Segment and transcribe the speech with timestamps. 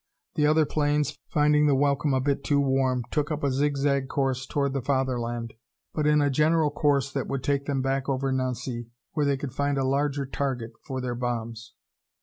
[0.33, 4.07] The other planes, finding the welcome a bit too warm, took up a zig zag
[4.07, 5.53] course toward the Fatherland,
[5.93, 9.53] but in a general course that would take them back over Nancy, where they could
[9.53, 11.75] find a larger target for their bombs.